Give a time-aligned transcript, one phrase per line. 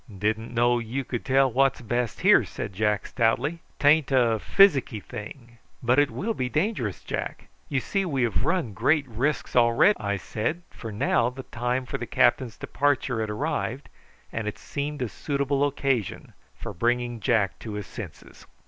[0.17, 3.59] "Didn't know you could tell what's best here," said Jack stoutly.
[3.77, 7.49] "'Tain't a physicky thing." "But it will be dangerous, Jack.
[7.69, 11.99] You see we have run great risks already," I said, for now the time for
[11.99, 13.89] the captain's departure had arrived,
[14.31, 18.47] and it seemed a suitable occasion for bringing Jack to his senses.